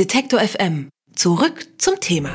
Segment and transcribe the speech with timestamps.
[0.00, 0.88] Detektor FM.
[1.14, 2.30] Zurück zum Thema.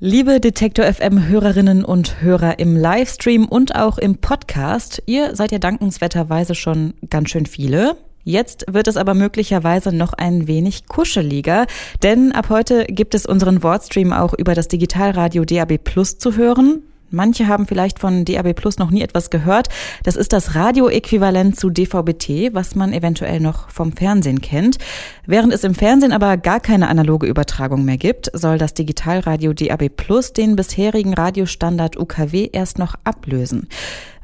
[0.00, 5.58] Liebe Detektor FM Hörerinnen und Hörer im Livestream und auch im Podcast, ihr seid ja
[5.58, 7.96] dankenswerterweise schon ganz schön viele.
[8.22, 11.66] Jetzt wird es aber möglicherweise noch ein wenig kuscheliger,
[12.02, 16.82] denn ab heute gibt es unseren Wordstream auch über das Digitalradio DAB Plus zu hören.
[17.14, 19.68] Manche haben vielleicht von DAB Plus noch nie etwas gehört.
[20.02, 24.78] Das ist das Radioäquivalent zu DVB-T, was man eventuell noch vom Fernsehen kennt.
[25.26, 29.88] Während es im Fernsehen aber gar keine analoge Übertragung mehr gibt, soll das Digitalradio DAB
[29.88, 33.68] Plus den bisherigen Radiostandard UKW erst noch ablösen.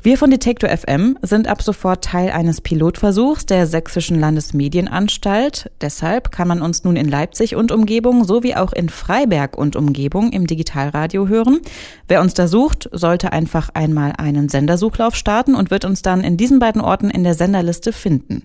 [0.00, 5.72] Wir von Detektor FM sind ab sofort Teil eines Pilotversuchs der Sächsischen Landesmedienanstalt.
[5.80, 10.30] Deshalb kann man uns nun in Leipzig und Umgebung sowie auch in Freiberg und Umgebung
[10.30, 11.58] im Digitalradio hören.
[12.06, 16.36] Wer uns da sucht, sollte einfach einmal einen Sendersuchlauf starten und wird uns dann in
[16.36, 18.44] diesen beiden Orten in der Senderliste finden.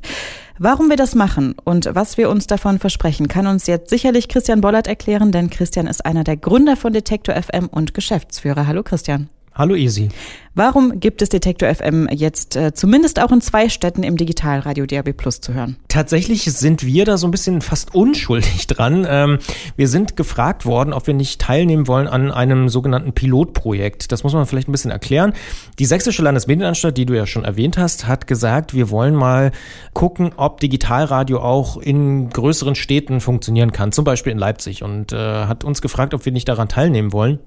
[0.58, 4.62] Warum wir das machen und was wir uns davon versprechen, kann uns jetzt sicherlich Christian
[4.62, 8.66] Bollert erklären, denn Christian ist einer der Gründer von Detektor FM und Geschäftsführer.
[8.66, 9.30] Hallo Christian.
[9.56, 10.10] Hallo Easy.
[10.56, 15.14] Warum gibt es Detektor FM jetzt äh, zumindest auch in zwei Städten im Digitalradio DAB
[15.14, 15.78] Plus zu hören?
[15.90, 19.06] Tatsächlich sind wir da so ein bisschen fast unschuldig dran.
[19.08, 19.40] Ähm,
[19.76, 24.12] wir sind gefragt worden, ob wir nicht teilnehmen wollen an einem sogenannten Pilotprojekt.
[24.12, 25.34] Das muss man vielleicht ein bisschen erklären.
[25.78, 29.52] Die Sächsische Landesmedienanstalt, die du ja schon erwähnt hast, hat gesagt, wir wollen mal
[29.94, 35.18] gucken, ob Digitalradio auch in größeren Städten funktionieren kann, zum Beispiel in Leipzig und äh,
[35.18, 37.40] hat uns gefragt, ob wir nicht daran teilnehmen wollen.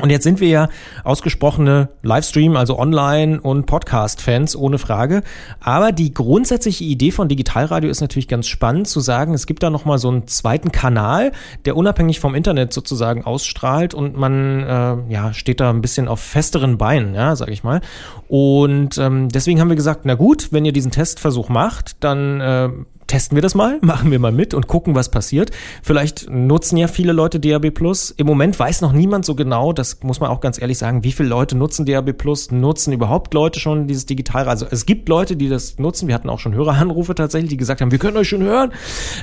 [0.00, 0.68] Und jetzt sind wir ja
[1.04, 5.22] ausgesprochene Livestream, also Online- und Podcast-Fans, ohne Frage.
[5.60, 9.70] Aber die grundsätzliche Idee von Digitalradio ist natürlich ganz spannend zu sagen, es gibt da
[9.70, 11.32] nochmal so einen zweiten Kanal,
[11.64, 16.20] der unabhängig vom Internet sozusagen ausstrahlt und man äh, ja, steht da ein bisschen auf
[16.20, 17.80] festeren Beinen, ja, sag ich mal.
[18.28, 22.68] Und ähm, deswegen haben wir gesagt, na gut, wenn ihr diesen Testversuch macht, dann äh,
[23.08, 25.50] testen wir das mal, machen wir mal mit und gucken, was passiert.
[25.82, 28.12] Vielleicht nutzen ja viele Leute DAB Plus.
[28.12, 31.10] Im Moment weiß noch niemand so genau, das muss man auch ganz ehrlich sagen, wie
[31.12, 34.50] viele Leute nutzen DAB Plus, nutzen überhaupt Leute schon dieses Digitalradio.
[34.50, 36.08] Also es gibt Leute, die das nutzen.
[36.08, 38.72] Wir hatten auch schon Höreranrufe tatsächlich, die gesagt haben, wir können euch schon hören.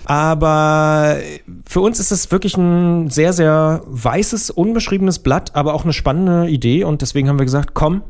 [0.05, 1.17] Aber
[1.65, 6.49] für uns ist es wirklich ein sehr, sehr weißes, unbeschriebenes Blatt, aber auch eine spannende
[6.49, 8.03] Idee und deswegen haben wir gesagt, komm,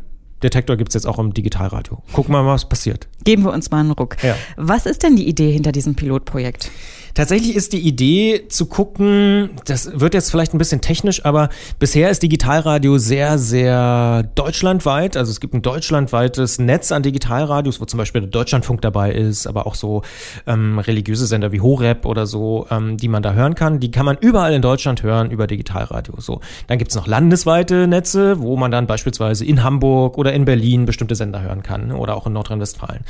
[0.45, 2.03] Detektor gibt es jetzt auch im Digitalradio.
[2.13, 3.07] Gucken wir mal, was passiert.
[3.23, 4.17] Geben wir uns mal einen Ruck.
[4.23, 4.35] Ja.
[4.57, 6.69] Was ist denn die Idee hinter diesem Pilotprojekt?
[7.16, 11.47] Tatsächlich ist die Idee zu gucken, das wird jetzt vielleicht ein bisschen technisch, aber
[11.79, 15.16] bisher ist Digitalradio sehr, sehr deutschlandweit.
[15.16, 19.47] Also es gibt ein deutschlandweites Netz an Digitalradios, wo zum Beispiel der Deutschlandfunk dabei ist,
[19.47, 20.01] aber auch so
[20.45, 23.79] ähm, religiöse Sender wie Horeb oder so, ähm, die man da hören kann.
[23.79, 26.16] Die kann man überall in Deutschland hören über Digitalradio.
[26.17, 30.85] So, dann gibt's noch landesweite Netze, wo man dann beispielsweise in Hamburg oder in Berlin
[30.85, 33.01] bestimmte Sender hören kann oder auch in Nordrhein-Westfalen.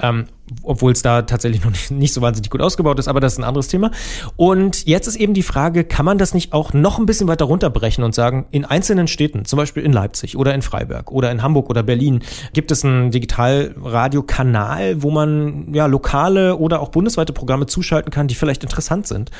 [0.00, 0.26] Ähm,
[0.62, 3.38] obwohl es da tatsächlich noch nicht, nicht so wahnsinnig gut ausgebaut ist, aber das ist
[3.38, 3.90] ein anderes Thema.
[4.36, 7.44] Und jetzt ist eben die Frage, kann man das nicht auch noch ein bisschen weiter
[7.44, 11.42] runterbrechen und sagen, in einzelnen Städten, zum Beispiel in Leipzig oder in Freiberg oder in
[11.42, 12.22] Hamburg oder Berlin,
[12.52, 18.34] gibt es einen Digitalradiokanal, wo man ja lokale oder auch bundesweite Programme zuschalten kann, die
[18.34, 19.30] vielleicht interessant sind.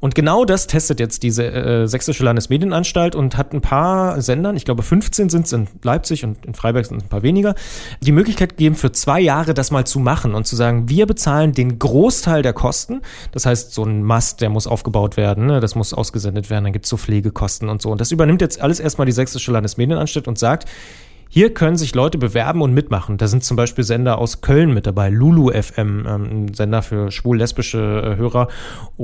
[0.00, 4.64] Und genau das testet jetzt diese äh, Sächsische Landesmedienanstalt und hat ein paar Sendern, ich
[4.64, 7.54] glaube 15 sind es in Leipzig und in Freiberg sind es ein paar weniger,
[8.00, 11.52] die Möglichkeit gegeben, für zwei Jahre das mal zu machen und zu sagen, wir bezahlen
[11.52, 13.00] den Großteil der Kosten.
[13.32, 15.60] Das heißt, so ein Mast, der muss aufgebaut werden, ne?
[15.60, 17.90] das muss ausgesendet werden, dann gibt es so Pflegekosten und so.
[17.90, 20.68] Und das übernimmt jetzt alles erstmal die Sächsische Landesmedienanstalt und sagt,
[21.30, 23.18] hier können sich Leute bewerben und mitmachen.
[23.18, 27.10] Da sind zum Beispiel Sender aus Köln mit dabei, Lulu FM, ähm, ein Sender für
[27.10, 28.48] schwul-lesbische äh, Hörer,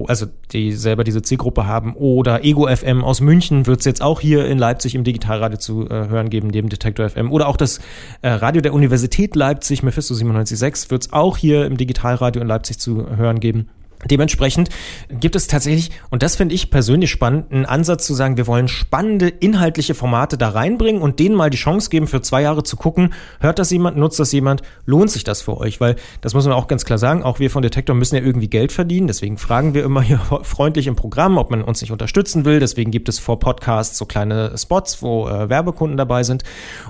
[0.06, 1.94] also die selber diese Zielgruppe haben.
[1.94, 5.86] Oder Ego FM aus München wird es jetzt auch hier in Leipzig im Digitalradio zu
[5.88, 7.30] äh, hören geben, neben Detektor FM.
[7.30, 7.80] Oder auch das
[8.22, 12.78] äh, Radio der Universität Leipzig, Mephisto 97.6, wird es auch hier im Digitalradio in Leipzig
[12.78, 13.68] zu hören geben.
[14.10, 14.70] Dementsprechend
[15.08, 18.68] gibt es tatsächlich, und das finde ich persönlich spannend, einen Ansatz zu sagen, wir wollen
[18.68, 22.76] spannende inhaltliche Formate da reinbringen und denen mal die Chance geben, für zwei Jahre zu
[22.76, 25.80] gucken, hört das jemand, nutzt das jemand, lohnt sich das für euch?
[25.80, 28.48] Weil, das muss man auch ganz klar sagen, auch wir von Detektor müssen ja irgendwie
[28.48, 32.44] Geld verdienen, deswegen fragen wir immer hier freundlich im Programm, ob man uns nicht unterstützen
[32.44, 36.42] will, deswegen gibt es vor Podcasts so kleine Spots, wo äh, Werbekunden dabei sind.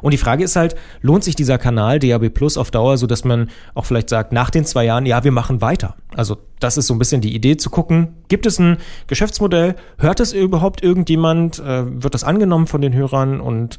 [0.03, 3.25] Und die Frage ist halt, lohnt sich dieser Kanal DAB Plus auf Dauer, so dass
[3.25, 5.97] man auch vielleicht sagt, nach den zwei Jahren, ja, wir machen weiter.
[6.17, 10.21] Also das ist so ein bisschen die Idee zu gucken, gibt es ein Geschäftsmodell, hört
[10.21, 13.79] es überhaupt irgendjemand, äh, wird das angenommen von den Hörern und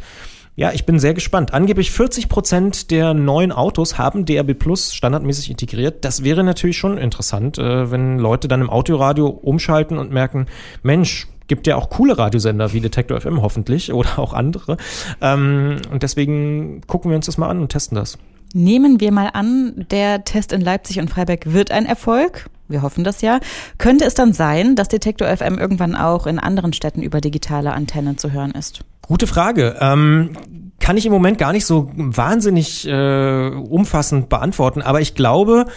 [0.58, 1.54] ja, ich bin sehr gespannt.
[1.54, 6.06] Angeblich 40 Prozent der neuen Autos haben DRB Plus standardmäßig integriert.
[6.06, 10.46] Das wäre natürlich schon interessant, äh, wenn Leute dann im Autoradio umschalten und merken,
[10.82, 14.78] Mensch, gibt ja auch coole Radiosender wie Detector FM hoffentlich oder auch andere.
[15.22, 18.18] Ähm, und deswegen gucken wir uns das mal an und testen das.
[18.54, 22.46] Nehmen wir mal an, der Test in Leipzig und Freiberg wird ein Erfolg.
[22.68, 23.40] Wir hoffen das ja,
[23.78, 28.18] könnte es dann sein, dass Detektor FM irgendwann auch in anderen Städten über digitale Antennen
[28.18, 28.82] zu hören ist?
[29.02, 29.78] Gute Frage.
[29.80, 30.32] Ähm,
[30.80, 35.68] kann ich im Moment gar nicht so wahnsinnig äh, umfassend beantworten, aber ich glaube,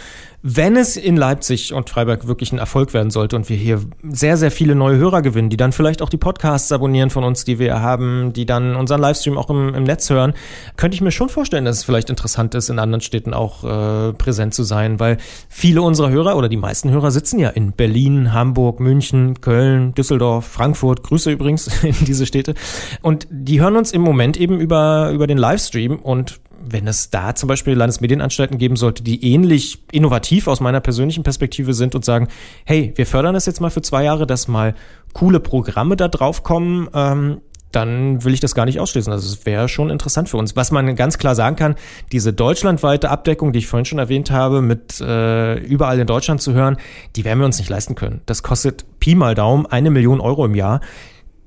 [0.41, 4.37] wenn es in Leipzig und Freiburg wirklich ein Erfolg werden sollte und wir hier sehr,
[4.37, 7.59] sehr viele neue Hörer gewinnen, die dann vielleicht auch die Podcasts abonnieren von uns, die
[7.59, 10.33] wir haben, die dann unseren Livestream auch im, im Netz hören,
[10.77, 14.13] könnte ich mir schon vorstellen, dass es vielleicht interessant ist, in anderen Städten auch äh,
[14.13, 15.17] präsent zu sein, weil
[15.49, 20.45] viele unserer Hörer oder die meisten Hörer sitzen ja in Berlin, Hamburg, München, Köln, Düsseldorf,
[20.45, 22.53] Frankfurt, Grüße übrigens in diese Städte.
[23.01, 27.35] Und die hören uns im Moment eben über, über den Livestream und wenn es da
[27.35, 32.27] zum Beispiel Landesmedienanstalten geben sollte, die ähnlich innovativ aus meiner persönlichen Perspektive sind und sagen,
[32.65, 34.75] hey, wir fördern das jetzt mal für zwei Jahre, dass mal
[35.13, 37.41] coole Programme da drauf kommen, ähm,
[37.71, 39.11] dann will ich das gar nicht ausschließen.
[39.13, 40.55] Also es wäre schon interessant für uns.
[40.55, 41.75] Was man ganz klar sagen kann,
[42.11, 46.53] diese deutschlandweite Abdeckung, die ich vorhin schon erwähnt habe, mit äh, überall in Deutschland zu
[46.53, 46.77] hören,
[47.15, 48.21] die werden wir uns nicht leisten können.
[48.25, 50.81] Das kostet Pi mal Daumen eine Million Euro im Jahr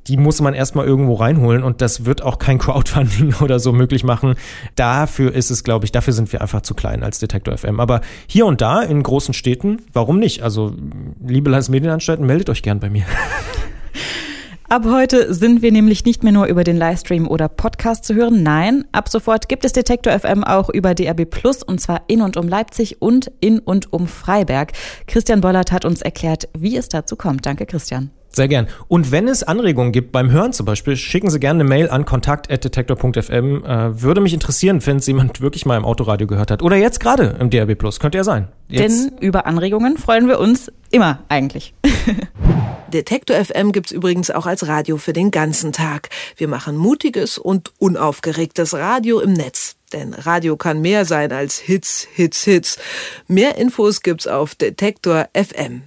[0.08, 4.04] die muss man erstmal irgendwo reinholen und das wird auch kein Crowdfunding oder so möglich
[4.04, 4.34] machen.
[4.75, 7.81] Dafür ist es, glaube ich, dafür sind wir einfach zu klein als Detektor FM.
[7.81, 10.43] Aber hier und da in großen Städten, warum nicht?
[10.43, 10.75] Also,
[11.25, 13.04] liebe Landesmedienanstalten, meldet euch gern bei mir.
[14.72, 18.43] Ab heute sind wir nämlich nicht mehr nur über den Livestream oder Podcast zu hören.
[18.43, 22.38] Nein, ab sofort gibt es Detektor FM auch über DRB Plus und zwar in und
[22.38, 24.72] um Leipzig und in und um Freiberg.
[25.06, 27.44] Christian Bollert hat uns erklärt, wie es dazu kommt.
[27.44, 28.12] Danke, Christian.
[28.34, 28.67] Sehr gern.
[28.88, 32.05] Und wenn es Anregungen gibt beim Hören zum Beispiel, schicken Sie gerne eine Mail an
[32.05, 33.64] kontakt.detektor.fm.
[33.64, 36.62] Äh, würde mich interessieren, wenn es jemand wirklich mal im Autoradio gehört hat.
[36.62, 38.00] Oder jetzt gerade im DRB Plus.
[38.00, 38.49] Könnte ja sein.
[38.69, 39.11] Jetzt.
[39.11, 41.75] Denn über Anregungen freuen wir uns immer eigentlich.
[42.93, 46.08] Detektor FM gibt's übrigens auch als Radio für den ganzen Tag.
[46.37, 49.76] Wir machen mutiges und unaufgeregtes Radio im Netz.
[49.93, 52.78] Denn Radio kann mehr sein als Hits, Hits, Hits.
[53.28, 55.82] Mehr Infos gibt's auf Detektor FM.